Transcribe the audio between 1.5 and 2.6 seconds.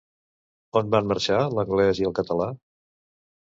l'anglès i el català?